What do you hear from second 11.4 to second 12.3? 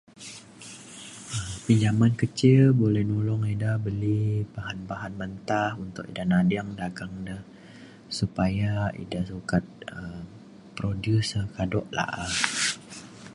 kado la'a